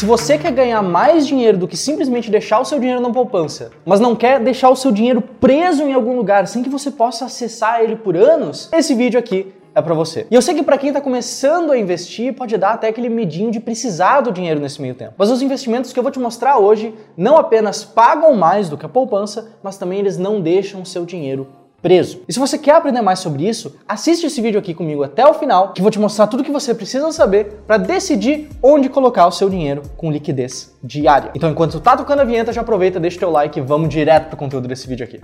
[0.00, 3.70] Se você quer ganhar mais dinheiro do que simplesmente deixar o seu dinheiro na poupança,
[3.84, 7.26] mas não quer deixar o seu dinheiro preso em algum lugar sem que você possa
[7.26, 10.26] acessar ele por anos, esse vídeo aqui é para você.
[10.30, 13.50] E eu sei que para quem está começando a investir, pode dar até aquele medinho
[13.50, 15.12] de precisar do dinheiro nesse meio tempo.
[15.18, 18.86] Mas os investimentos que eu vou te mostrar hoje não apenas pagam mais do que
[18.86, 21.46] a poupança, mas também eles não deixam o seu dinheiro
[21.82, 22.22] preso.
[22.28, 25.34] E se você quer aprender mais sobre isso, assiste esse vídeo aqui comigo até o
[25.34, 29.32] final, que vou te mostrar tudo que você precisa saber para decidir onde colocar o
[29.32, 31.30] seu dinheiro com liquidez diária.
[31.34, 33.88] Então, enquanto tu tá tocando a vinheta, já aproveita, deixa o teu like e vamos
[33.88, 35.20] direto pro conteúdo desse vídeo aqui.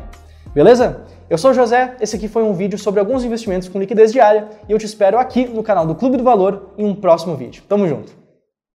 [0.54, 1.02] Beleza?
[1.28, 4.48] Eu sou o José, esse aqui foi um vídeo sobre alguns investimentos com liquidez diária
[4.70, 7.64] e eu te espero aqui no canal do Clube do Valor em um próximo vídeo.
[7.68, 8.21] Tamo junto!